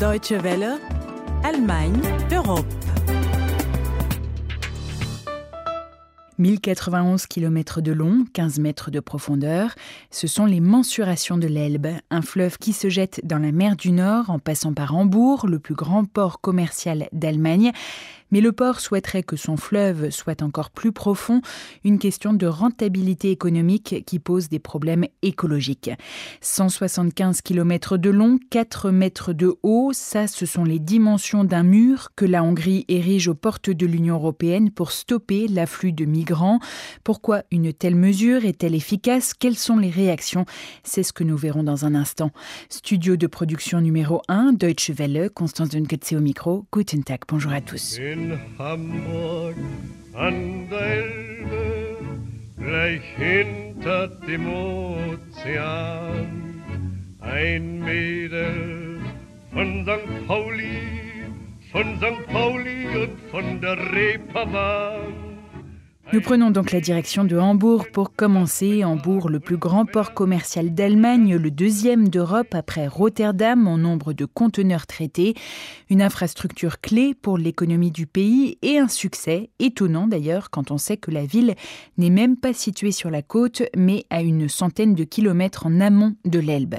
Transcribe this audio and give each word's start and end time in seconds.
Deutsche 0.00 0.32
Welle, 0.32 0.78
Allemagne, 1.44 2.00
Europe. 2.32 2.64
1091 6.38 7.26
km 7.26 7.82
de 7.82 7.92
long, 7.92 8.24
15 8.32 8.60
mètres 8.60 8.90
de 8.90 8.98
profondeur, 8.98 9.74
ce 10.10 10.26
sont 10.26 10.46
les 10.46 10.60
mensurations 10.60 11.36
de 11.36 11.46
l'Elbe, 11.46 11.88
un 12.10 12.22
fleuve 12.22 12.56
qui 12.56 12.72
se 12.72 12.88
jette 12.88 13.20
dans 13.24 13.36
la 13.36 13.52
mer 13.52 13.76
du 13.76 13.92
Nord 13.92 14.30
en 14.30 14.38
passant 14.38 14.72
par 14.72 14.96
Hambourg, 14.96 15.46
le 15.46 15.58
plus 15.58 15.74
grand 15.74 16.06
port 16.06 16.40
commercial 16.40 17.06
d'Allemagne. 17.12 17.72
Mais 18.30 18.40
le 18.40 18.52
port 18.52 18.80
souhaiterait 18.80 19.22
que 19.22 19.36
son 19.36 19.56
fleuve 19.56 20.10
soit 20.10 20.42
encore 20.42 20.70
plus 20.70 20.92
profond, 20.92 21.40
une 21.84 21.98
question 21.98 22.32
de 22.32 22.46
rentabilité 22.46 23.30
économique 23.30 24.04
qui 24.06 24.18
pose 24.18 24.48
des 24.48 24.58
problèmes 24.58 25.06
écologiques. 25.22 25.90
175 26.40 27.40
km 27.42 27.96
de 27.96 28.10
long, 28.10 28.38
4 28.50 28.90
mètres 28.90 29.32
de 29.32 29.56
haut, 29.62 29.90
ça 29.92 30.26
ce 30.26 30.46
sont 30.46 30.64
les 30.64 30.78
dimensions 30.78 31.44
d'un 31.44 31.62
mur 31.62 32.10
que 32.16 32.24
la 32.24 32.42
Hongrie 32.42 32.84
érige 32.88 33.28
aux 33.28 33.34
portes 33.34 33.70
de 33.70 33.86
l'Union 33.86 34.14
européenne 34.16 34.70
pour 34.70 34.92
stopper 34.92 35.48
l'afflux 35.48 35.92
de 35.92 36.04
migrants. 36.04 36.60
Pourquoi 37.04 37.42
une 37.50 37.72
telle 37.72 37.96
mesure 37.96 38.44
est-elle 38.44 38.74
efficace? 38.74 39.34
Quelles 39.34 39.56
sont 39.56 39.76
les 39.78 39.90
réactions? 39.90 40.44
C'est 40.84 41.02
ce 41.02 41.12
que 41.12 41.24
nous 41.24 41.36
verrons 41.36 41.62
dans 41.62 41.84
un 41.84 41.94
instant. 41.94 42.30
Studio 42.68 43.16
de 43.16 43.26
production 43.26 43.80
numéro 43.80 44.22
1, 44.28 44.52
Deutsche 44.52 44.90
Welle, 44.90 45.30
Constance 45.30 45.70
Dunketze 45.70 46.12
au 46.12 46.20
micro. 46.20 46.66
Guten 46.72 47.04
Tag, 47.04 47.20
bonjour 47.28 47.52
à 47.52 47.60
tous. 47.60 47.98
In 48.20 48.38
Hamburg 48.58 49.56
an 50.12 50.68
der 50.70 50.80
Elbe, 50.80 51.96
gleich 52.58 53.02
hinter 53.16 54.08
dem 54.08 54.46
Ozean. 54.46 56.26
Ein 57.20 57.80
Mädel 57.80 59.00
von 59.52 59.84
St. 59.84 60.26
Pauli, 60.26 60.80
von 61.72 61.96
St. 61.98 62.26
Pauli 62.32 62.86
und 63.02 63.20
von 63.30 63.60
der 63.60 63.76
Reeperbahn. 63.94 65.29
Nous 66.12 66.20
prenons 66.20 66.50
donc 66.50 66.72
la 66.72 66.80
direction 66.80 67.22
de 67.22 67.38
Hambourg 67.38 67.86
pour 67.92 68.12
commencer. 68.12 68.82
Hambourg, 68.82 69.28
le 69.28 69.38
plus 69.38 69.56
grand 69.56 69.84
port 69.84 70.12
commercial 70.12 70.74
d'Allemagne, 70.74 71.36
le 71.36 71.52
deuxième 71.52 72.08
d'Europe 72.08 72.52
après 72.52 72.88
Rotterdam 72.88 73.68
en 73.68 73.78
nombre 73.78 74.12
de 74.12 74.24
conteneurs 74.24 74.88
traités. 74.88 75.34
Une 75.88 76.02
infrastructure 76.02 76.80
clé 76.80 77.14
pour 77.14 77.38
l'économie 77.38 77.92
du 77.92 78.08
pays 78.08 78.58
et 78.62 78.78
un 78.78 78.88
succès, 78.88 79.50
étonnant 79.60 80.08
d'ailleurs 80.08 80.50
quand 80.50 80.72
on 80.72 80.78
sait 80.78 80.96
que 80.96 81.12
la 81.12 81.24
ville 81.24 81.54
n'est 81.96 82.10
même 82.10 82.36
pas 82.36 82.54
située 82.54 82.90
sur 82.90 83.10
la 83.10 83.22
côte, 83.22 83.62
mais 83.76 84.04
à 84.10 84.22
une 84.22 84.48
centaine 84.48 84.94
de 84.94 85.04
kilomètres 85.04 85.66
en 85.66 85.80
amont 85.80 86.16
de 86.24 86.40
l'Elbe. 86.40 86.74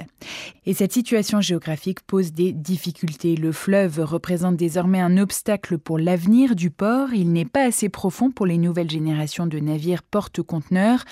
Et 0.66 0.74
cette 0.74 0.92
situation 0.92 1.40
géographique 1.40 2.02
pose 2.02 2.34
des 2.34 2.52
difficultés. 2.52 3.36
Le 3.36 3.50
fleuve 3.50 4.00
représente 4.00 4.56
désormais 4.56 5.00
un 5.00 5.16
obstacle 5.16 5.78
pour 5.78 5.98
l'avenir 5.98 6.54
du 6.54 6.70
port. 6.70 7.14
Il 7.14 7.32
n'est 7.32 7.46
pas 7.46 7.64
assez 7.64 7.88
profond 7.88 8.30
pour 8.30 8.44
les 8.44 8.58
nouvelles 8.58 8.90
générations 8.90 9.21
de 9.22 9.58
navires 9.60 10.02
porte-conteneurs. 10.02 11.04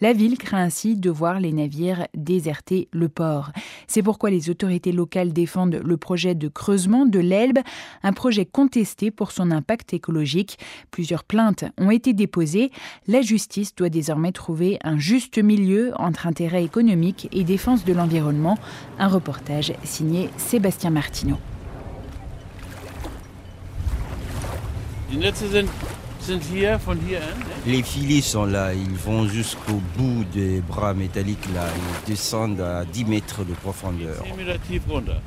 La 0.00 0.12
ville 0.12 0.38
craint 0.38 0.62
ainsi 0.62 0.94
de 0.94 1.10
voir 1.10 1.40
les 1.40 1.52
navires 1.52 2.06
déserter 2.14 2.88
le 2.92 3.08
port. 3.08 3.50
C'est 3.88 4.02
pourquoi 4.02 4.30
les 4.30 4.50
autorités 4.50 4.92
locales 4.92 5.32
défendent 5.32 5.80
le 5.82 5.96
projet 5.96 6.34
de 6.36 6.46
creusement 6.46 7.06
de 7.06 7.18
l'Elbe, 7.18 7.58
un 8.04 8.12
projet 8.12 8.46
contesté 8.46 9.10
pour 9.10 9.32
son 9.32 9.50
impact 9.50 9.94
écologique. 9.94 10.58
Plusieurs 10.92 11.24
plaintes 11.24 11.64
ont 11.76 11.90
été 11.90 12.12
déposées. 12.12 12.70
La 13.08 13.20
justice 13.20 13.74
doit 13.74 13.88
désormais 13.88 14.32
trouver 14.32 14.78
un 14.84 14.98
juste 14.98 15.38
milieu 15.38 15.92
entre 15.96 16.28
intérêt 16.28 16.62
économique 16.62 17.28
et 17.32 17.42
défense 17.42 17.84
de 17.84 17.92
l'environnement. 17.92 18.58
Un 18.98 19.08
reportage 19.08 19.72
signé 19.82 20.30
Sébastien 20.36 20.90
Martineau. 20.90 21.38
Ne? 26.34 27.70
Les 27.70 27.82
filets 27.82 28.20
sont 28.20 28.44
là, 28.44 28.74
ils 28.74 28.96
vont 28.96 29.26
jusqu'au 29.28 29.80
bout 29.96 30.24
des 30.32 30.60
bras 30.60 30.94
métalliques 30.94 31.46
là, 31.54 31.66
ils 31.76 32.10
descendent 32.10 32.60
à 32.60 32.84
10 32.84 33.04
mètres 33.04 33.44
de 33.44 33.52
profondeur. 33.54 34.22
10 34.24 34.32
Meter 34.36 34.58
tief 34.68 34.82
runter. 34.88 35.20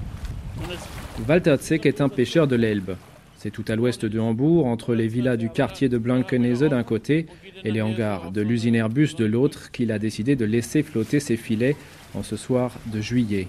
Und 0.61 0.71
es 0.71 0.99
Walter 1.27 1.55
Zeck 1.57 1.85
est 1.85 2.01
un 2.01 2.09
pêcheur 2.09 2.47
de 2.47 2.55
l'Elbe. 2.55 2.95
C'est 3.37 3.51
tout 3.51 3.63
à 3.69 3.75
l'ouest 3.75 4.05
de 4.05 4.19
Hambourg, 4.19 4.65
entre 4.65 4.93
les 4.93 5.07
villas 5.07 5.37
du 5.37 5.49
quartier 5.49 5.87
de 5.87 5.97
Blankenese 5.97 6.63
d'un 6.63 6.83
côté 6.83 7.27
et 7.63 7.71
les 7.71 7.81
hangars 7.81 8.31
de 8.31 8.41
l'usine 8.41 8.75
Airbus 8.75 9.15
de 9.17 9.23
l'autre, 9.23 9.71
qu'il 9.71 9.93
a 9.93 9.99
décidé 9.99 10.35
de 10.35 10.43
laisser 10.43 10.83
flotter 10.83 11.21
ses 11.21 11.37
filets 11.37 11.77
en 12.15 12.23
ce 12.23 12.35
soir 12.35 12.73
de 12.87 12.99
juillet. 12.99 13.47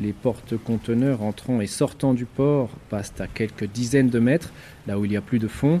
Les 0.00 0.12
porte-conteneurs 0.12 1.22
entrant 1.22 1.60
et 1.60 1.66
sortant 1.66 2.14
du 2.14 2.24
port 2.24 2.70
passent 2.88 3.14
à 3.18 3.26
quelques 3.26 3.66
dizaines 3.66 4.10
de 4.10 4.20
mètres, 4.20 4.52
là 4.86 4.98
où 4.98 5.04
il 5.04 5.12
y 5.12 5.16
a 5.16 5.20
plus 5.20 5.40
de 5.40 5.48
fond. 5.48 5.80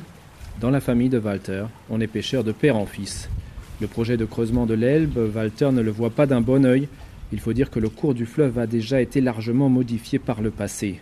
Dans 0.60 0.70
la 0.70 0.80
famille 0.80 1.08
de 1.08 1.18
Walter, 1.18 1.64
on 1.90 2.00
est 2.00 2.06
pêcheur 2.06 2.44
de 2.44 2.52
père 2.52 2.76
en 2.76 2.86
fils. 2.86 3.28
Le 3.80 3.86
projet 3.88 4.16
de 4.16 4.24
creusement 4.24 4.66
de 4.66 4.74
l'Elbe, 4.74 5.18
Walter 5.34 5.70
ne 5.72 5.80
le 5.80 5.90
voit 5.90 6.10
pas 6.10 6.26
d'un 6.26 6.40
bon 6.40 6.64
œil. 6.64 6.88
Il 7.32 7.40
faut 7.40 7.54
dire 7.54 7.70
que 7.70 7.80
le 7.80 7.88
cours 7.88 8.12
du 8.12 8.26
fleuve 8.26 8.58
a 8.58 8.66
déjà 8.66 9.00
été 9.00 9.22
largement 9.22 9.70
modifié 9.70 10.18
par 10.18 10.42
le 10.42 10.50
passé. 10.50 11.00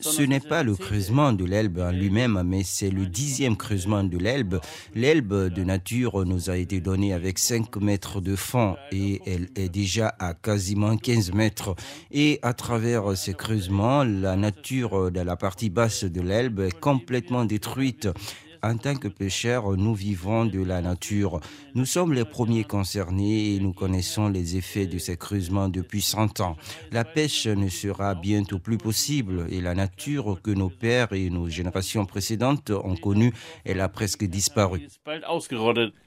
Ce 0.00 0.22
n'est 0.22 0.40
pas 0.40 0.62
le 0.62 0.74
creusement 0.74 1.34
de 1.34 1.44
l'Elbe 1.44 1.78
en 1.80 1.92
lui-même, 1.92 2.42
mais 2.46 2.62
c'est 2.64 2.88
le 2.88 3.04
dixième 3.04 3.58
creusement 3.58 4.02
de 4.02 4.16
l'Elbe. 4.16 4.58
L'Elbe 4.94 5.52
de 5.52 5.62
nature 5.64 6.24
nous 6.24 6.48
a 6.48 6.56
été 6.56 6.80
donnée 6.80 7.12
avec 7.12 7.38
5 7.38 7.76
mètres 7.76 8.22
de 8.22 8.36
fond 8.36 8.76
et 8.90 9.20
elle 9.26 9.48
est 9.54 9.68
déjà 9.68 10.14
à 10.18 10.32
quasiment 10.32 10.96
15 10.96 11.34
mètres. 11.34 11.76
Et 12.10 12.38
à 12.40 12.54
travers 12.54 13.14
ces 13.18 13.34
creusements, 13.34 14.02
la 14.02 14.36
nature 14.36 15.10
de 15.10 15.20
la 15.20 15.36
partie 15.36 15.68
basse 15.68 16.04
de 16.04 16.22
l'Elbe 16.22 16.60
est 16.60 16.80
complètement 16.80 17.44
détruite. 17.44 18.08
En 18.62 18.76
tant 18.76 18.94
que 18.94 19.08
pêcheurs, 19.08 19.76
nous 19.76 19.94
vivons 19.94 20.44
de 20.44 20.62
la 20.62 20.82
nature. 20.82 21.40
Nous 21.74 21.86
sommes 21.86 22.12
les 22.12 22.26
premiers 22.26 22.64
concernés 22.64 23.54
et 23.54 23.60
nous 23.60 23.72
connaissons 23.72 24.28
les 24.28 24.56
effets 24.56 24.86
de 24.86 24.98
ces 24.98 25.16
creusements 25.16 25.68
depuis 25.68 26.02
100 26.02 26.40
ans. 26.40 26.56
La 26.92 27.04
pêche 27.04 27.46
ne 27.46 27.68
sera 27.68 28.14
bientôt 28.14 28.58
plus 28.58 28.76
possible 28.76 29.46
et 29.50 29.62
la 29.62 29.74
nature 29.74 30.40
que 30.42 30.50
nos 30.50 30.68
pères 30.68 31.12
et 31.12 31.30
nos 31.30 31.48
générations 31.48 32.04
précédentes 32.04 32.70
ont 32.70 32.96
connue, 32.96 33.32
elle 33.64 33.80
a 33.80 33.88
presque 33.88 34.24
disparu. 34.24 34.88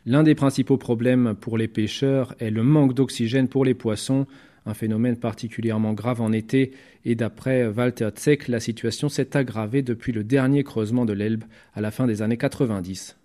L'un 0.05 0.23
des 0.23 0.35
principaux 0.35 0.77
problèmes 0.77 1.35
pour 1.39 1.57
les 1.57 1.67
pêcheurs 1.67 2.35
est 2.39 2.51
le 2.51 2.63
manque 2.63 2.93
d'oxygène 2.93 3.47
pour 3.47 3.65
les 3.65 3.73
poissons, 3.73 4.27
un 4.65 4.73
phénomène 4.73 5.17
particulièrement 5.17 5.93
grave 5.93 6.21
en 6.21 6.31
été, 6.31 6.71
et 7.05 7.15
d'après 7.15 7.67
Walter 7.67 8.09
Zeck, 8.17 8.47
la 8.47 8.59
situation 8.59 9.09
s'est 9.09 9.35
aggravée 9.35 9.81
depuis 9.81 10.11
le 10.11 10.23
dernier 10.23 10.63
creusement 10.63 11.05
de 11.05 11.13
l'Elbe 11.13 11.43
à 11.73 11.81
la 11.81 11.91
fin 11.91 12.07
des 12.07 12.21
années 12.21 12.37
90. 12.37 13.17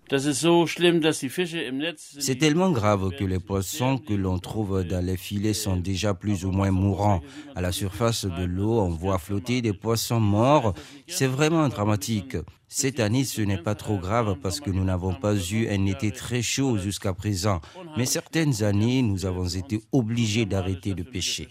C'est 1.97 2.35
tellement 2.37 2.71
grave 2.71 3.11
que 3.17 3.23
les 3.23 3.39
poissons 3.39 3.97
que 3.97 4.13
l'on 4.13 4.39
trouve 4.39 4.83
dans 4.83 5.05
les 5.05 5.17
filets 5.17 5.53
sont 5.53 5.77
déjà 5.77 6.13
plus 6.13 6.45
ou 6.45 6.51
moins 6.51 6.71
mourants. 6.71 7.21
À 7.55 7.61
la 7.61 7.71
surface 7.71 8.25
de 8.25 8.43
l'eau, 8.43 8.79
on 8.79 8.89
voit 8.89 9.19
flotter 9.19 9.61
des 9.61 9.73
poissons 9.73 10.19
morts. 10.19 10.73
C'est 11.07 11.27
vraiment 11.27 11.67
dramatique. 11.69 12.37
Cette 12.67 12.99
année, 12.99 13.23
ce 13.23 13.41
n'est 13.41 13.57
pas 13.57 13.73
trop 13.75 13.97
grave 13.97 14.37
parce 14.41 14.59
que 14.59 14.69
nous 14.69 14.83
n'avons 14.83 15.13
pas 15.13 15.35
eu 15.35 15.67
un 15.69 15.85
été 15.87 16.11
très 16.11 16.43
chaud 16.43 16.77
jusqu'à 16.77 17.13
présent. 17.13 17.61
Mais 17.97 18.05
certaines 18.05 18.63
années, 18.63 19.01
nous 19.01 19.25
avons 19.25 19.47
été 19.47 19.81
obligés 19.91 20.45
d'arrêter 20.45 20.93
de 20.93 21.03
pêcher. 21.03 21.47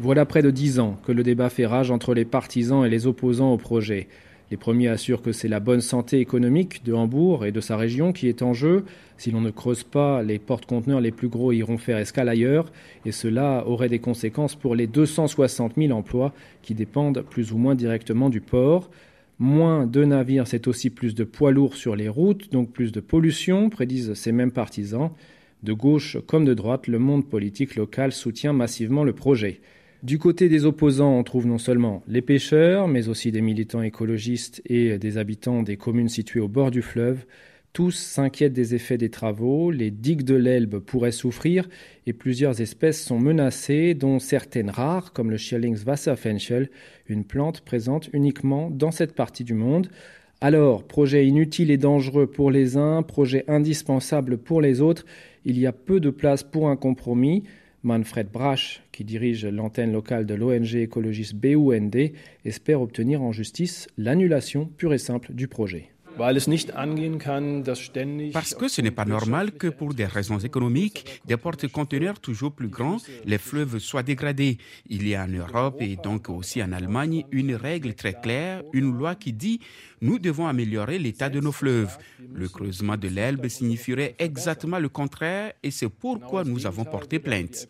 Voilà 0.00 0.24
près 0.24 0.42
de 0.42 0.52
dix 0.52 0.78
ans 0.78 0.96
que 1.04 1.10
le 1.10 1.24
débat 1.24 1.50
fait 1.50 1.66
rage 1.66 1.90
entre 1.90 2.14
les 2.14 2.24
partisans 2.24 2.86
et 2.86 2.88
les 2.88 3.08
opposants 3.08 3.52
au 3.52 3.56
projet. 3.56 4.06
Les 4.52 4.56
premiers 4.56 4.86
assurent 4.86 5.22
que 5.22 5.32
c'est 5.32 5.48
la 5.48 5.58
bonne 5.58 5.80
santé 5.80 6.20
économique 6.20 6.84
de 6.84 6.92
Hambourg 6.92 7.44
et 7.44 7.50
de 7.50 7.60
sa 7.60 7.76
région 7.76 8.12
qui 8.12 8.28
est 8.28 8.42
en 8.42 8.54
jeu. 8.54 8.84
Si 9.16 9.32
l'on 9.32 9.40
ne 9.40 9.50
creuse 9.50 9.82
pas, 9.82 10.22
les 10.22 10.38
porte-conteneurs 10.38 11.00
les 11.00 11.10
plus 11.10 11.26
gros 11.26 11.50
iront 11.50 11.78
faire 11.78 11.98
escale 11.98 12.28
ailleurs, 12.28 12.70
et 13.04 13.10
cela 13.10 13.64
aurait 13.66 13.88
des 13.88 13.98
conséquences 13.98 14.54
pour 14.54 14.76
les 14.76 14.86
260 14.86 15.72
000 15.76 15.90
emplois 15.90 16.32
qui 16.62 16.74
dépendent 16.74 17.24
plus 17.28 17.52
ou 17.52 17.58
moins 17.58 17.74
directement 17.74 18.30
du 18.30 18.40
port. 18.40 18.90
Moins 19.40 19.84
de 19.84 20.04
navires, 20.04 20.46
c'est 20.46 20.68
aussi 20.68 20.90
plus 20.90 21.16
de 21.16 21.24
poids 21.24 21.50
lourds 21.50 21.74
sur 21.74 21.96
les 21.96 22.08
routes, 22.08 22.52
donc 22.52 22.70
plus 22.70 22.92
de 22.92 23.00
pollution, 23.00 23.68
prédisent 23.68 24.14
ces 24.14 24.30
mêmes 24.30 24.52
partisans. 24.52 25.10
De 25.64 25.72
gauche 25.72 26.18
comme 26.28 26.44
de 26.44 26.54
droite, 26.54 26.86
le 26.86 27.00
monde 27.00 27.26
politique 27.28 27.74
local 27.74 28.12
soutient 28.12 28.52
massivement 28.52 29.02
le 29.02 29.12
projet. 29.12 29.60
Du 30.04 30.20
côté 30.20 30.48
des 30.48 30.64
opposants, 30.64 31.18
on 31.18 31.24
trouve 31.24 31.48
non 31.48 31.58
seulement 31.58 32.04
les 32.06 32.22
pêcheurs, 32.22 32.86
mais 32.86 33.08
aussi 33.08 33.32
des 33.32 33.40
militants 33.40 33.82
écologistes 33.82 34.62
et 34.64 34.96
des 34.96 35.18
habitants 35.18 35.64
des 35.64 35.76
communes 35.76 36.08
situées 36.08 36.38
au 36.38 36.46
bord 36.46 36.70
du 36.70 36.82
fleuve. 36.82 37.24
Tous 37.72 37.90
s'inquiètent 37.90 38.52
des 38.52 38.76
effets 38.76 38.96
des 38.96 39.10
travaux, 39.10 39.72
les 39.72 39.90
digues 39.90 40.22
de 40.22 40.36
l'Elbe 40.36 40.78
pourraient 40.78 41.10
souffrir 41.10 41.68
et 42.06 42.12
plusieurs 42.12 42.60
espèces 42.60 43.02
sont 43.02 43.18
menacées, 43.18 43.94
dont 43.94 44.20
certaines 44.20 44.70
rares, 44.70 45.12
comme 45.12 45.32
le 45.32 45.36
Schierlingswasserfenchel, 45.36 46.70
une 47.08 47.24
plante 47.24 47.62
présente 47.62 48.08
uniquement 48.12 48.70
dans 48.70 48.92
cette 48.92 49.16
partie 49.16 49.44
du 49.44 49.54
monde. 49.54 49.90
Alors, 50.40 50.84
projet 50.84 51.26
inutile 51.26 51.72
et 51.72 51.76
dangereux 51.76 52.28
pour 52.28 52.52
les 52.52 52.76
uns, 52.76 53.02
projet 53.02 53.44
indispensable 53.48 54.38
pour 54.38 54.60
les 54.60 54.80
autres, 54.80 55.04
il 55.44 55.58
y 55.58 55.66
a 55.66 55.72
peu 55.72 55.98
de 55.98 56.10
place 56.10 56.44
pour 56.44 56.68
un 56.68 56.76
compromis. 56.76 57.42
Manfred 57.82 58.28
Brach, 58.30 58.82
qui 58.90 59.04
dirige 59.04 59.46
l'antenne 59.46 59.92
locale 59.92 60.26
de 60.26 60.34
l'ONG 60.34 60.74
écologiste 60.74 61.34
BUND, 61.34 61.96
espère 62.44 62.80
obtenir 62.80 63.22
en 63.22 63.32
justice 63.32 63.86
l'annulation 63.96 64.66
pure 64.66 64.94
et 64.94 64.98
simple 64.98 65.32
du 65.32 65.48
projet. 65.48 65.90
Parce 68.32 68.54
que 68.54 68.68
ce 68.68 68.80
n'est 68.80 68.90
pas 68.90 69.04
normal 69.04 69.52
que 69.52 69.68
pour 69.68 69.94
des 69.94 70.06
raisons 70.06 70.38
économiques, 70.38 71.22
des 71.24 71.36
porte-conteneurs 71.36 72.18
toujours 72.20 72.52
plus 72.52 72.68
grands, 72.68 72.98
les 73.24 73.38
fleuves 73.38 73.78
soient 73.78 74.02
dégradés. 74.02 74.58
Il 74.88 75.06
y 75.06 75.14
a 75.14 75.24
en 75.24 75.28
Europe 75.28 75.76
et 75.80 75.96
donc 75.96 76.28
aussi 76.28 76.62
en 76.62 76.72
Allemagne 76.72 77.24
une 77.30 77.54
règle 77.54 77.94
très 77.94 78.14
claire, 78.14 78.62
une 78.72 78.92
loi 78.92 79.14
qui 79.14 79.32
dit 79.32 79.60
nous 80.00 80.18
devons 80.18 80.46
améliorer 80.46 80.98
l'état 80.98 81.28
de 81.28 81.40
nos 81.40 81.52
fleuves. 81.52 81.96
Le 82.32 82.48
creusement 82.48 82.96
de 82.96 83.08
l'Elbe 83.08 83.48
signifierait 83.48 84.14
exactement 84.18 84.78
le 84.78 84.88
contraire 84.88 85.52
et 85.62 85.70
c'est 85.70 85.88
pourquoi 85.88 86.44
nous 86.44 86.66
avons 86.66 86.84
porté 86.84 87.18
plainte. 87.18 87.68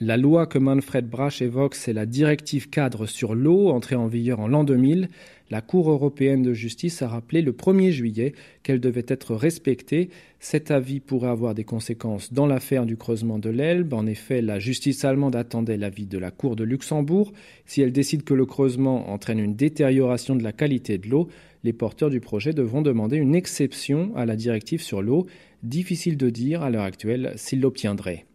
La 0.00 0.16
loi 0.16 0.46
que 0.46 0.58
Manfred 0.58 1.08
Brach 1.08 1.42
évoque, 1.42 1.74
c'est 1.74 1.92
la 1.92 2.06
directive 2.06 2.70
cadre 2.70 3.06
sur 3.06 3.34
l'eau 3.34 3.70
entrée 3.70 3.96
en 3.96 4.06
vigueur 4.06 4.38
en 4.38 4.46
l'an 4.46 4.62
2000. 4.62 5.08
La 5.50 5.62
Cour 5.62 5.90
européenne 5.90 6.42
de 6.42 6.52
justice 6.52 7.00
a 7.00 7.08
rappelé 7.08 7.40
le 7.40 7.52
1er 7.52 7.90
juillet 7.90 8.34
qu'elle 8.62 8.80
devait 8.80 9.06
être 9.08 9.34
respectée. 9.34 10.10
Cet 10.40 10.70
avis 10.70 11.00
pourrait 11.00 11.30
avoir 11.30 11.54
des 11.54 11.64
conséquences 11.64 12.32
dans 12.32 12.46
l'affaire 12.46 12.84
du 12.84 12.98
creusement 12.98 13.38
de 13.38 13.48
l'Elbe. 13.48 13.94
En 13.94 14.06
effet, 14.06 14.42
la 14.42 14.58
justice 14.58 15.04
allemande 15.06 15.36
attendait 15.36 15.78
l'avis 15.78 16.06
de 16.06 16.18
la 16.18 16.30
Cour 16.30 16.54
de 16.54 16.64
Luxembourg. 16.64 17.32
Si 17.64 17.80
elle 17.80 17.92
décide 17.92 18.24
que 18.24 18.34
le 18.34 18.44
creusement 18.44 19.10
entraîne 19.10 19.38
une 19.38 19.56
détérioration 19.56 20.36
de 20.36 20.42
la 20.42 20.52
qualité 20.52 20.98
de 20.98 21.08
l'eau, 21.08 21.28
les 21.64 21.72
porteurs 21.72 22.10
du 22.10 22.20
projet 22.20 22.52
devront 22.52 22.82
demander 22.82 23.16
une 23.16 23.34
exception 23.34 24.14
à 24.16 24.26
la 24.26 24.36
directive 24.36 24.82
sur 24.82 25.00
l'eau. 25.00 25.26
Difficile 25.62 26.16
de 26.16 26.30
dire 26.30 26.62
à 26.62 26.70
l'heure 26.70 26.84
actuelle 26.84 27.32
s'ils 27.36 27.60
l'obtiendraient. 27.60 28.27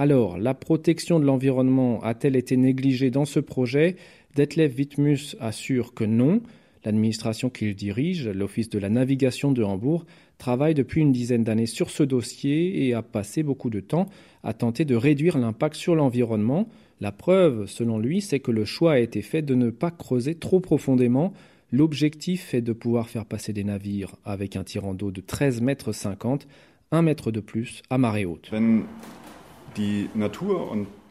Alors, 0.00 0.38
la 0.38 0.54
protection 0.54 1.18
de 1.18 1.24
l'environnement 1.24 2.00
a-t-elle 2.04 2.36
été 2.36 2.56
négligée 2.56 3.10
dans 3.10 3.24
ce 3.24 3.40
projet? 3.40 3.96
Detlef 4.36 4.78
Wittmus 4.78 5.34
assure 5.40 5.92
que 5.92 6.04
non. 6.04 6.40
L'administration 6.84 7.50
qu'il 7.50 7.74
dirige, 7.74 8.28
l'Office 8.28 8.70
de 8.70 8.78
la 8.78 8.90
navigation 8.90 9.50
de 9.50 9.64
Hambourg, 9.64 10.06
travaille 10.38 10.74
depuis 10.74 11.00
une 11.00 11.10
dizaine 11.10 11.42
d'années 11.42 11.66
sur 11.66 11.90
ce 11.90 12.04
dossier 12.04 12.86
et 12.86 12.94
a 12.94 13.02
passé 13.02 13.42
beaucoup 13.42 13.70
de 13.70 13.80
temps 13.80 14.06
à 14.44 14.54
tenter 14.54 14.84
de 14.84 14.94
réduire 14.94 15.36
l'impact 15.36 15.74
sur 15.74 15.96
l'environnement. 15.96 16.68
La 17.00 17.10
preuve, 17.10 17.66
selon 17.66 17.98
lui, 17.98 18.20
c'est 18.20 18.38
que 18.38 18.52
le 18.52 18.64
choix 18.64 18.92
a 18.92 18.98
été 19.00 19.20
fait 19.20 19.42
de 19.42 19.56
ne 19.56 19.70
pas 19.70 19.90
creuser 19.90 20.36
trop 20.36 20.60
profondément. 20.60 21.32
L'objectif 21.72 22.54
est 22.54 22.62
de 22.62 22.72
pouvoir 22.72 23.08
faire 23.08 23.26
passer 23.26 23.52
des 23.52 23.64
navires 23.64 24.14
avec 24.24 24.54
un 24.54 24.62
tirant 24.62 24.94
d'eau 24.94 25.10
de 25.10 25.20
13 25.20 25.60
mètres 25.60 25.90
50, 25.90 26.46
un 26.92 27.02
mètre 27.02 27.32
de 27.32 27.40
plus 27.40 27.82
à 27.90 27.98
marée 27.98 28.26
haute. 28.26 28.52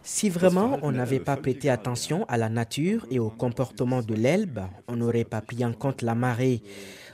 Si 0.04 0.30
vraiment 0.30 0.80
on 0.84 0.94
n'avait 0.94 1.20
pas 1.20 1.36
prêté 1.36 1.70
attention 1.70 2.26
à 2.30 2.38
la 2.38 2.48
nature 2.50 3.06
et 3.12 3.20
au 3.20 3.30
comportement 3.30 4.02
de 4.02 4.14
l'Elbe, 4.14 4.62
on 4.88 4.96
n'aurait 4.96 5.26
pas 5.26 5.42
pris 5.42 5.66
en 5.66 5.74
compte 5.74 6.02
la 6.02 6.16
marée. 6.16 6.62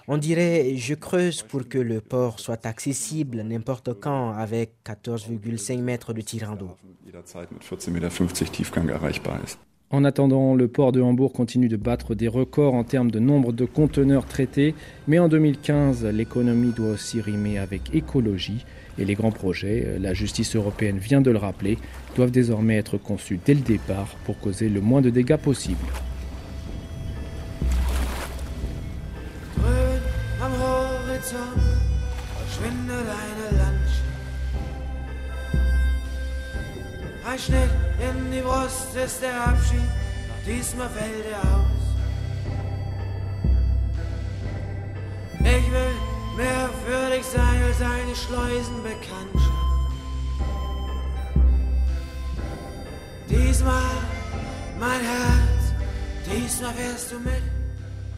On 0.08 0.18
dirait 0.18 0.76
je 0.76 0.94
creuse 0.94 1.42
pour 1.42 1.68
que 1.68 1.80
le 1.80 2.02
port 2.02 2.40
soit 2.40 2.66
accessible 2.66 3.42
n'importe 3.42 3.94
quand 4.00 4.32
avec 4.34 4.74
14,5 4.86 5.82
mètres 5.82 6.14
de 6.14 6.22
tirant 6.22 6.56
d'eau. 6.56 6.76
En 9.94 10.06
attendant, 10.06 10.56
le 10.56 10.68
port 10.68 10.92
de 10.92 11.02
Hambourg 11.02 11.32
continue 11.32 11.68
de 11.68 11.78
battre 11.78 12.16
des 12.16 12.28
records 12.28 12.74
en 12.74 12.84
termes 12.84 13.12
de 13.12 13.20
nombre 13.20 13.54
de 13.54 13.66
conteneurs 13.66 14.26
traités, 14.26 14.74
mais 15.08 15.20
en 15.20 15.28
2015, 15.28 16.06
l'économie 16.06 16.72
doit 16.72 16.94
aussi 16.94 17.22
rimer 17.22 17.60
avec 17.60 17.94
écologie. 17.94 18.66
Et 18.98 19.06
les 19.06 19.14
grands 19.14 19.32
projets, 19.32 19.84
euh, 19.86 20.00
la 20.00 20.16
justice 20.16 20.56
européenne 20.56 20.98
vient 20.98 21.22
de 21.22 21.30
le 21.30 21.38
rappeler, 21.38 21.78
doivent 22.16 22.32
désormais 22.32 22.78
être 22.78 22.98
conçus 22.98 23.40
dès 23.46 23.54
le 23.54 23.62
départ 23.62 24.16
pour 24.26 24.40
causer 24.40 24.68
le 24.68 24.82
moins 24.82 25.02
de 25.02 25.12
dégâts 25.12 25.38
possible. 25.38 25.86
Ein 37.34 37.40
Schnitt 37.40 37.72
in 37.98 38.32
die 38.32 38.42
Brust 38.42 38.96
ist 38.96 39.24
der 39.24 39.48
Abschied, 39.48 39.90
doch 40.28 40.46
diesmal 40.46 40.88
fällt 40.90 41.26
er 41.32 41.40
aus. 41.40 41.84
Ich 45.40 45.72
will 45.72 45.96
mehr 46.38 46.70
für 46.86 47.10
dich 47.10 47.26
sein 47.26 47.64
als 47.64 47.82
eine 47.82 48.16
Schleusenbekanntschaft. 48.16 49.52
Diesmal, 53.28 53.98
mein 54.80 55.02
Herz, 55.02 55.74
diesmal 56.28 56.78
wärst 56.78 57.14
du 57.14 57.20
mit. 57.20 57.53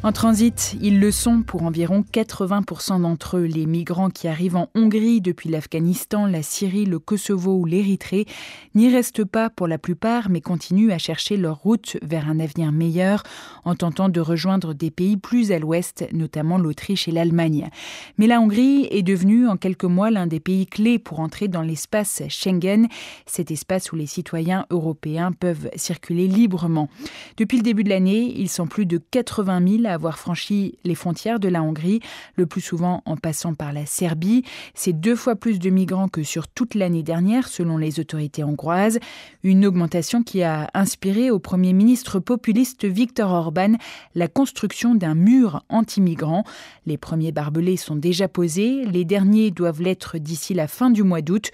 En 0.05 0.11
transit, 0.11 0.77
ils 0.83 0.99
le 0.99 1.09
sont 1.09 1.41
pour 1.41 1.63
environ 1.63 2.05
80% 2.13 3.01
d'entre 3.01 3.37
eux. 3.37 3.45
Les 3.45 3.65
migrants 3.65 4.11
qui 4.11 4.27
arrivent 4.27 4.55
en 4.55 4.69
Hongrie 4.75 5.19
depuis 5.19 5.49
l'Afghanistan, 5.49 6.27
la 6.27 6.43
Syrie, 6.43 6.85
le 6.85 6.99
Kosovo 6.99 7.55
ou 7.55 7.65
l'Érythrée 7.65 8.27
n'y 8.75 8.93
restent 8.93 9.25
pas 9.25 9.49
pour 9.49 9.67
la 9.67 9.79
plupart, 9.79 10.29
mais 10.29 10.41
continuent 10.41 10.91
à 10.91 10.99
chercher 10.99 11.37
leur 11.37 11.57
route 11.57 11.97
vers 12.03 12.29
un 12.29 12.39
avenir 12.39 12.71
meilleur 12.71 13.23
en 13.63 13.73
tentant 13.73 14.07
de 14.07 14.19
rejoindre 14.19 14.75
des 14.75 14.91
pays 14.91 15.17
plus 15.17 15.51
à 15.51 15.57
l'ouest, 15.57 16.05
notamment 16.13 16.59
l'Autriche 16.59 17.07
et 17.07 17.11
l'Allemagne. 17.11 17.71
Mais 18.19 18.27
la 18.27 18.41
Hongrie 18.41 18.87
est 18.91 19.01
devenue 19.01 19.47
en 19.47 19.57
quelques 19.57 19.85
mois 19.85 20.11
l'un 20.11 20.27
des 20.27 20.39
pays 20.39 20.67
clés 20.67 20.99
pour 20.99 21.19
entrer 21.19 21.47
dans 21.47 21.63
l'espace 21.63 22.21
Schengen, 22.29 22.89
cet 23.25 23.49
espace 23.49 23.91
où 23.91 23.95
les 23.95 24.05
citoyens 24.05 24.67
européens 24.69 25.31
peuvent 25.31 25.71
circuler 25.75 26.27
librement. 26.27 26.89
Depuis 27.37 27.57
le 27.57 27.63
début 27.63 27.83
de 27.83 27.89
l'année, 27.89 28.31
ils 28.37 28.49
sont 28.49 28.67
plus 28.67 28.85
de 28.85 28.99
80 28.99 29.67
000 29.67 29.85
à 29.87 29.94
avoir 29.95 30.19
franchi 30.19 30.77
les 30.83 30.93
frontières 30.95 31.39
de 31.39 31.47
la 31.47 31.63
Hongrie, 31.63 32.01
le 32.35 32.45
plus 32.45 32.61
souvent 32.61 33.01
en 33.05 33.17
passant 33.17 33.55
par 33.55 33.73
la 33.73 33.85
Serbie. 33.85 34.43
C'est 34.73 34.93
deux 34.93 35.15
fois 35.15 35.35
plus 35.35 35.57
de 35.57 35.69
migrants 35.69 36.07
que 36.07 36.23
sur 36.23 36.47
toute 36.47 36.75
l'année 36.75 37.03
dernière, 37.03 37.47
selon 37.47 37.77
les 37.77 37.99
autorités 37.99 38.43
hongroises. 38.43 38.99
Une 39.43 39.65
augmentation 39.65 40.23
qui 40.23 40.43
a 40.43 40.69
inspiré 40.73 41.31
au 41.31 41.39
Premier 41.39 41.73
ministre 41.73 42.19
populiste 42.19 42.85
Viktor 42.85 43.31
Orban 43.31 43.73
la 44.13 44.27
construction 44.27 44.95
d'un 44.95 45.15
mur 45.15 45.63
anti-migrants. 45.69 46.43
Les 46.85 46.97
premiers 46.97 47.31
barbelés 47.31 47.77
sont 47.77 47.95
déjà 47.95 48.27
posés, 48.27 48.85
les 48.85 49.05
derniers 49.05 49.51
doivent 49.51 49.81
l'être 49.81 50.17
d'ici 50.17 50.53
la 50.53 50.67
fin 50.67 50.89
du 50.89 51.03
mois 51.03 51.21
d'août. 51.21 51.51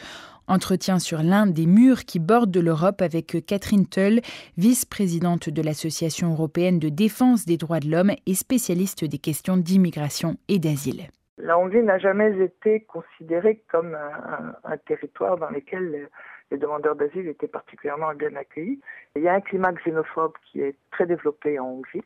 Entretien 0.48 1.00
sur 1.00 1.24
l'un 1.24 1.48
des 1.48 1.66
murs 1.66 2.06
qui 2.06 2.20
bordent 2.20 2.56
l'Europe 2.58 3.02
avec 3.02 3.46
Catherine 3.46 3.88
Tull, 3.88 4.22
vice-présidente 4.58 5.50
de 5.50 5.62
l'Association 5.62 6.32
européenne 6.32 6.80
de 6.80 6.90
défense 6.90 7.46
des 7.46 7.58
droits 7.58 7.80
de 7.80 7.90
l'homme 7.90 8.12
et 8.26 8.34
spécialiste 8.34 9.06
des 9.06 9.18
questions 9.18 9.58
d'immigration 9.58 10.38
et 10.48 10.60
d'asile. 10.60 11.08
La 11.38 11.58
Hongrie 11.58 11.84
n'a 11.84 11.98
jamais 11.98 12.40
été 12.40 12.82
considérée 12.82 13.64
comme 13.72 13.96
un, 13.96 14.78
territoire 14.86 15.38
dans 15.38 15.50
lequel 15.50 16.10
les 16.52 16.58
demandeurs 16.58 16.96
d'asile 16.96 17.28
étaient 17.28 17.48
particulièrement 17.48 18.14
bien 18.14 18.36
accueillis. 18.36 18.80
Il 19.16 19.24
y 19.24 19.28
a 19.28 19.34
un 19.34 19.42
climat 19.42 19.74
xénophobe 19.74 20.34
qui 20.46 20.62
est 20.62 20.76
très 20.92 21.06
développé 21.06 21.58
en 21.60 21.66
Hongrie, 21.66 22.04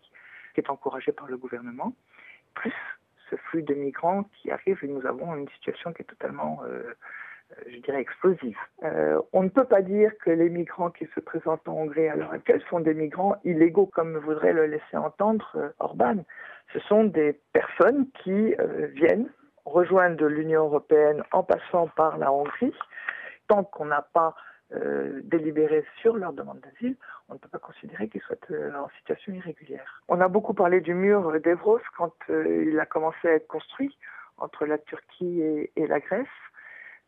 qui 0.54 0.62
est 0.62 0.70
encouragé 0.70 1.12
par 1.12 1.28
le 1.28 1.38
gouvernement, 1.38 1.94
plus 2.54 2.74
ce 3.30 3.36
flux 3.36 3.64
de 3.64 3.74
migrants 3.74 4.24
qui 4.36 4.52
arrive 4.52 4.80
et 4.84 4.88
nous 4.88 5.06
avons 5.06 5.36
une 5.36 5.50
situation 5.50 5.92
qui 5.94 6.04
est 6.04 6.06
totalement 6.06 6.62
euh, 6.66 6.94
je 7.76 7.82
dirais, 7.82 8.02
explosive. 8.02 8.58
Euh, 8.84 9.22
on 9.34 9.44
ne 9.44 9.50
peut 9.50 9.66
pas 9.66 9.82
dire 9.82 10.12
que 10.24 10.30
les 10.30 10.50
migrants 10.50 10.90
qui 10.90 11.08
se 11.14 11.20
présentent 11.20 11.68
en 11.68 11.74
Hongrie 11.74 12.08
à 12.08 12.16
l'heure 12.16 12.32
actuelle 12.32 12.62
sont 12.70 12.80
des 12.80 12.94
migrants 12.94 13.36
illégaux, 13.44 13.86
comme 13.86 14.18
voudrait 14.18 14.54
le 14.54 14.66
laisser 14.66 14.98
entendre 14.98 15.50
euh, 15.56 15.70
Orban. 15.80 16.24
Ce 16.74 16.80
sont 16.80 17.04
des 17.04 17.40
personnes 17.54 18.08
qui 18.24 18.56
viennent 18.96 19.30
rejoindre 19.66 20.26
l'Union 20.26 20.66
européenne 20.66 21.24
en 21.32 21.44
passant 21.44 21.88
par 21.96 22.18
la 22.18 22.32
Hongrie. 22.34 22.74
Tant 23.48 23.64
qu'on 23.64 23.86
n'a 23.86 24.02
pas 24.02 24.36
délibéré 25.22 25.86
sur 26.02 26.18
leur 26.18 26.34
demande 26.34 26.60
d'asile, 26.60 26.98
on 27.30 27.36
ne 27.36 27.40
peut 27.40 27.48
pas 27.48 27.60
considérer 27.60 28.10
qu'ils 28.10 28.22
soient 28.22 28.36
en 28.76 28.90
situation 28.98 29.32
irrégulière. 29.32 30.04
On 30.10 30.20
a 30.20 30.28
beaucoup 30.28 30.56
parlé 30.56 30.82
du 30.82 30.96
mur 30.96 31.40
d'Evros 31.40 31.80
quand 31.96 32.14
il 32.30 32.78
a 32.80 32.88
commencé 32.88 33.28
à 33.28 33.34
être 33.34 33.48
construit 33.48 33.96
entre 34.38 34.66
la 34.66 34.80
Turquie 34.80 35.42
et 35.76 35.88
la 35.88 36.00
Grèce 36.00 36.28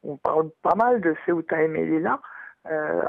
on 0.07 0.17
parle 0.17 0.49
pas 0.63 0.75
mal 0.75 1.01
de 1.01 1.15
Ceuta 1.25 1.61
et 1.61 1.67
Melilla. 1.67 2.19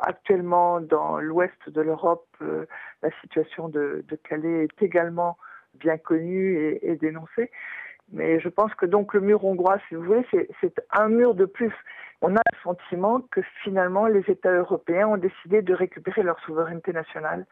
Actuellement, 0.02 0.80
dans 0.80 1.18
l'ouest 1.18 1.68
de 1.68 1.80
l'Europe, 1.80 2.26
euh, 2.42 2.66
la 3.02 3.10
situation 3.20 3.68
de, 3.68 4.04
Calais 4.22 4.64
est 4.64 4.82
également 4.82 5.36
bien 5.74 5.98
connue 5.98 6.78
et, 6.82 6.96
dénoncée. 6.96 7.50
Mais 8.12 8.40
je 8.40 8.48
pense 8.48 8.72
que 8.74 8.86
donc 8.86 9.14
le 9.14 9.20
mur 9.20 9.44
hongrois, 9.44 9.78
si 9.88 9.94
vous 9.94 10.02
voulez, 10.02 10.26
c'est 10.60 10.80
un 10.92 11.08
mur 11.08 11.34
de 11.34 11.44
plus. 11.44 11.72
On 12.22 12.36
a 12.36 12.40
le 12.52 12.58
sentiment 12.62 13.20
que 13.20 13.40
finalement 13.62 14.06
les 14.06 14.24
États 14.28 14.52
européens 14.52 15.08
ont 15.08 15.16
décidé 15.16 15.60
de 15.62 15.74
récupérer 15.74 16.22
leur 16.22 16.38
souveraineté 16.40 16.92
nationale 16.92 17.44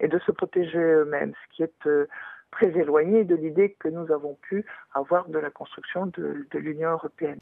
et 0.00 0.08
de 0.08 0.18
se 0.18 0.32
protéger 0.32 0.78
eux-mêmes, 0.78 1.32
ce 1.32 1.56
qui 1.56 1.62
est 1.62 1.86
euh, 1.86 2.06
très 2.50 2.68
éloigné 2.78 3.24
de 3.24 3.34
l'idée 3.34 3.76
que 3.80 3.88
nous 3.88 4.12
avons 4.12 4.34
pu 4.42 4.64
avoir 4.92 5.28
de 5.28 5.38
la 5.38 5.50
construction 5.50 6.06
de 6.06 6.58
l'Union 6.58 6.90
européenne. 6.90 7.38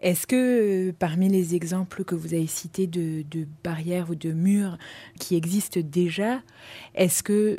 Est-ce 0.00 0.26
que 0.26 0.90
euh, 0.90 0.92
parmi 0.98 1.28
les 1.28 1.54
exemples 1.54 2.04
que 2.04 2.14
vous 2.14 2.34
avez 2.34 2.46
cités 2.46 2.86
de, 2.86 3.24
barrières 3.64 4.10
ou 4.10 4.14
de 4.14 4.32
murs 4.32 4.76
qui 5.18 5.36
existent 5.36 5.80
déjà, 5.82 6.40
est-ce 6.94 7.22
que 7.22 7.32
euh, 7.32 7.56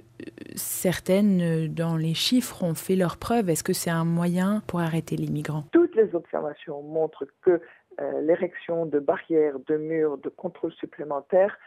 certaines 0.56 1.42
euh, 1.42 1.68
dans 1.68 1.98
les 1.98 2.14
chiffres 2.14 2.64
ont 2.64 2.76
fait 2.76 2.96
leurs 2.96 3.18
preuves 3.18 3.50
Est-ce 3.50 3.64
que 3.64 3.74
c'est 3.74 3.90
un 3.90 4.06
moyen 4.06 4.62
pour 4.68 4.80
arrêter 4.80 5.16
les 5.16 5.28
migrants? 5.28 5.64
Toutes 5.72 5.96
les 5.96 6.14
observations 6.14 6.82
montrent 6.84 7.26
que 7.42 7.62
l'érection 8.22 8.86
de 8.86 9.00
barrières, 9.00 9.58
de 9.66 9.76
murs, 9.76 10.20
de 10.20 10.30
contrôles 10.30 10.74
supplémentaires 10.74 11.58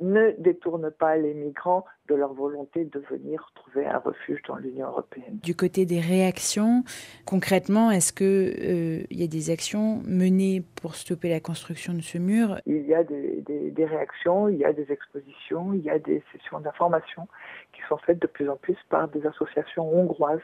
ne 0.00 0.32
détourne 0.38 0.90
pas 0.90 1.16
les 1.16 1.34
migrants 1.34 1.84
de 2.08 2.14
leur 2.14 2.32
volonté 2.32 2.84
de 2.84 3.00
venir 3.10 3.50
trouver 3.54 3.86
un 3.86 3.98
refuge 3.98 4.40
dans 4.48 4.56
l'Union 4.56 4.88
européenne. 4.88 5.38
Du 5.42 5.54
côté 5.54 5.84
des 5.84 6.00
réactions, 6.00 6.84
concrètement, 7.26 7.90
est-ce 7.90 8.12
qu'il 8.12 8.26
euh, 8.26 9.02
y 9.10 9.22
a 9.22 9.26
des 9.26 9.50
actions 9.50 10.00
menées 10.06 10.62
pour 10.80 10.94
stopper 10.94 11.28
la 11.28 11.40
construction 11.40 11.92
de 11.94 12.00
ce 12.00 12.18
mur? 12.18 12.60
Il 12.66 12.86
y 12.86 12.94
a 12.94 13.04
des, 13.04 13.42
des, 13.42 13.70
des, 13.70 13.84
réactions, 13.84 14.48
il 14.48 14.56
y 14.56 14.64
a 14.64 14.72
des 14.72 14.90
expositions, 14.90 15.72
il 15.74 15.82
y 15.82 15.90
a 15.90 15.98
des 15.98 16.22
sessions 16.32 16.60
d'information 16.60 17.28
qui 17.72 17.82
sont 17.88 17.98
faites 17.98 18.20
de 18.20 18.26
plus 18.26 18.48
en 18.48 18.56
plus 18.56 18.76
par 18.88 19.08
des 19.08 19.26
associations 19.26 19.92
hongroises 19.92 20.40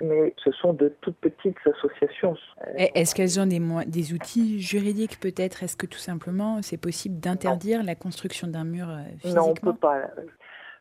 mais 0.00 0.34
ce 0.42 0.50
sont 0.52 0.72
de 0.72 0.94
toutes 1.00 1.16
petites 1.16 1.56
associations. 1.66 2.36
Est-ce 2.76 3.14
qu'elles 3.14 3.40
ont 3.40 3.46
des, 3.46 3.60
des, 3.86 4.12
outils 4.12 4.60
juridiques 4.60 5.20
peut-être? 5.20 5.62
Est-ce 5.62 5.76
que 5.76 5.86
tout 5.86 5.98
simplement 5.98 6.62
c'est 6.62 6.76
possible 6.76 7.18
d'interdire 7.18 7.82
la 7.82 7.94
construction 7.94 8.46
d'un 8.46 8.64
mur 8.64 8.88
physiquement 9.18 9.42
Non, 9.42 9.48
on 9.48 9.54
ne 9.54 9.72
peut 9.72 9.78
pas. 9.78 10.02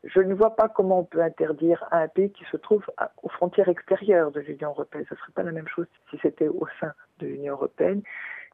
Je 0.03 0.19
ne 0.19 0.33
vois 0.33 0.55
pas 0.55 0.69
comment 0.69 0.99
on 0.99 1.03
peut 1.03 1.21
interdire 1.21 1.83
à 1.91 1.99
un 1.99 2.07
pays 2.07 2.31
qui 2.31 2.45
se 2.51 2.57
trouve 2.57 2.85
aux 3.23 3.29
frontières 3.29 3.67
extérieures 3.67 4.31
de 4.31 4.39
l'Union 4.39 4.69
européenne. 4.69 5.05
Ce 5.09 5.15
ne 5.15 5.19
serait 5.19 5.31
pas 5.33 5.43
la 5.43 5.51
même 5.51 5.67
chose 5.67 5.87
si 6.09 6.17
c'était 6.21 6.47
au 6.47 6.65
sein 6.79 6.93
de 7.19 7.27
l'Union 7.27 7.53
européenne. 7.53 8.01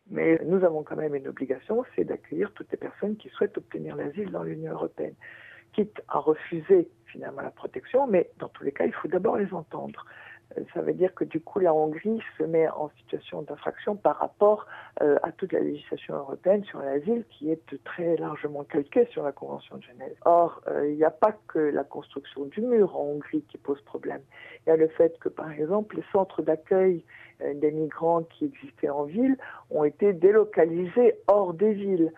Mais 0.09 0.39
nous 0.45 0.63
avons 0.63 0.83
quand 0.83 0.95
même 0.95 1.15
une 1.15 1.27
obligation, 1.27 1.83
c'est 1.95 2.03
d'accueillir 2.03 2.51
toutes 2.53 2.71
les 2.71 2.77
personnes 2.77 3.15
qui 3.17 3.29
souhaitent 3.29 3.57
obtenir 3.57 3.95
l'asile 3.95 4.31
dans 4.31 4.43
l'Union 4.43 4.73
européenne, 4.73 5.15
quitte 5.73 6.01
à 6.09 6.19
refuser 6.19 6.89
finalement 7.05 7.41
la 7.41 7.51
protection, 7.51 8.07
mais 8.07 8.29
dans 8.39 8.49
tous 8.49 8.63
les 8.63 8.71
cas, 8.71 8.85
il 8.85 8.93
faut 8.93 9.07
d'abord 9.07 9.37
les 9.37 9.53
entendre 9.53 10.05
ça 10.73 10.81
veut 10.81 10.93
dire 10.93 11.13
que 11.13 11.23
du 11.23 11.39
coup 11.39 11.59
la 11.59 11.73
Hongrie 11.73 12.21
se 12.37 12.43
met 12.43 12.67
en 12.69 12.89
situation 12.97 13.41
d'infraction 13.41 13.95
par 13.95 14.17
rapport 14.17 14.65
euh, 15.01 15.17
à 15.23 15.31
toute 15.31 15.53
la 15.53 15.59
législation 15.59 16.15
européenne 16.15 16.63
sur 16.65 16.79
l'asile 16.79 17.25
qui 17.29 17.51
est 17.51 17.83
très 17.83 18.15
largement 18.17 18.63
calquée 18.63 19.07
sur 19.11 19.23
la 19.23 19.31
Convention 19.31 19.77
de 19.77 19.83
Genève. 19.83 20.15
Or, 20.25 20.61
euh, 20.67 20.89
il 20.89 20.95
n'y 20.95 21.03
a 21.03 21.11
pas 21.11 21.35
que 21.47 21.59
la 21.59 21.83
construction 21.83 22.45
du 22.45 22.61
mur 22.61 22.95
en 22.95 23.03
Hongrie 23.03 23.43
qui 23.49 23.57
pose 23.57 23.81
problème. 23.81 24.21
Il 24.65 24.69
y 24.69 24.71
a 24.71 24.77
le 24.77 24.87
fait 24.89 25.17
que 25.19 25.29
par 25.29 25.51
exemple 25.51 25.95
les 25.95 26.05
centres 26.11 26.41
d'accueil 26.41 27.03
euh, 27.41 27.53
des 27.55 27.71
migrants 27.71 28.23
qui 28.23 28.45
existaient 28.45 28.89
en 28.89 29.03
ville 29.03 29.37
ont 29.71 29.83
été 29.83 30.13
délocalisés 30.13 31.15
hors 31.27 31.53
des 31.53 31.73
villes. 31.73 32.11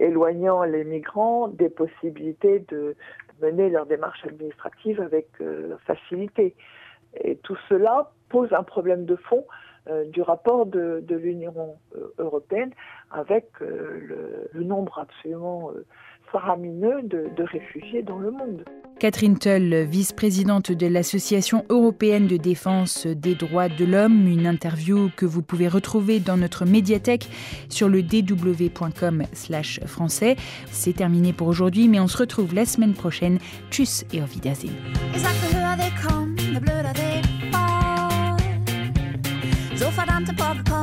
Éloignant 0.00 0.64
les 0.64 0.82
migrants 0.82 1.46
des 1.46 1.68
possibilités 1.68 2.64
de 2.66 2.96
mener 3.40 3.70
leurs 3.70 3.86
démarches 3.86 4.24
administratives 4.24 5.00
avec 5.00 5.28
facilité. 5.86 6.56
Et 7.20 7.36
tout 7.36 7.56
cela 7.68 8.10
pose 8.28 8.52
un 8.52 8.62
problème 8.62 9.04
de 9.04 9.16
fond 9.16 9.44
euh, 9.90 10.04
du 10.04 10.22
rapport 10.22 10.66
de, 10.66 11.02
de 11.06 11.16
l'Union 11.16 11.74
européenne 12.18 12.70
avec 13.10 13.46
euh, 13.60 13.98
le, 14.00 14.48
le, 14.52 14.64
nombre 14.64 15.00
absolument 15.00 15.72
euh, 15.74 15.84
faramineux 16.30 17.02
de, 17.02 17.26
de 17.36 17.42
réfugiés 17.42 18.02
dans 18.02 18.18
le 18.18 18.30
monde. 18.30 18.64
Catherine 19.00 19.36
Tull, 19.36 19.74
vice-présidente 19.82 20.70
de 20.70 20.86
l'Association 20.86 21.64
européenne 21.68 22.28
de 22.28 22.36
défense 22.36 23.08
des 23.08 23.34
droits 23.34 23.68
de 23.68 23.84
l'homme, 23.84 24.28
une 24.28 24.46
interview 24.46 25.10
que 25.16 25.26
vous 25.26 25.42
pouvez 25.42 25.66
retrouver 25.66 26.20
dans 26.20 26.36
notre 26.36 26.64
médiathèque 26.64 27.28
sur 27.68 27.88
le 27.88 28.02
dw.com/français. 28.02 30.36
C'est 30.66 30.94
terminé 30.94 31.32
pour 31.32 31.48
aujourd'hui, 31.48 31.88
mais 31.88 31.98
on 31.98 32.06
se 32.06 32.18
retrouve 32.18 32.54
la 32.54 32.66
semaine 32.66 32.94
prochaine. 32.94 33.40
Tchuss 33.72 34.04
et 34.12 34.22
auf 34.22 34.32
Wiedersehen. 34.32 34.70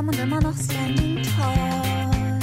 Und 0.10 0.20
immer 0.20 0.42
noch 0.42 0.56
standing 0.58 1.22
tall. 1.38 2.39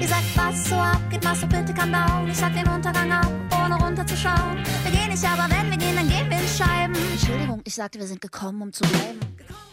Ihr 0.00 0.08
sagt, 0.08 0.36
was 0.36 0.68
so 0.68 0.76
abgeht, 0.76 1.24
was 1.24 1.40
so 1.40 1.46
bitte 1.48 1.74
kann 1.74 1.92
down. 1.92 2.28
Ich 2.28 2.36
sag 2.36 2.54
den 2.54 2.68
Untergang 2.68 3.10
ab, 3.10 3.32
ohne 3.64 3.74
runterzuschauen. 3.74 4.58
Wir 4.84 4.92
gehen 4.92 5.08
nicht, 5.10 5.24
aber 5.24 5.52
wenn 5.52 5.70
wir 5.70 5.78
gehen, 5.78 5.96
dann 5.96 6.08
gehen 6.08 6.30
wir 6.30 6.38
in 6.38 6.48
Scheiben. 6.48 6.94
Entschuldigung, 7.12 7.60
ich 7.64 7.74
sagte, 7.74 7.98
wir 7.98 8.06
sind 8.06 8.20
gekommen, 8.20 8.62
um 8.62 8.72
zu 8.72 8.84
bleiben. 8.84 9.18
Gekommen. 9.36 9.71